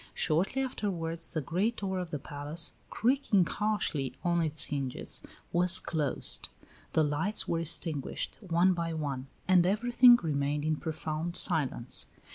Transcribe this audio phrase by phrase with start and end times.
[0.15, 5.21] Shortly afterwards the great door of the palace, creaking harshly on its hinges,
[5.53, 6.49] was closed;
[6.93, 12.07] the lights were extinguished one by one, and everything remained in profound silence.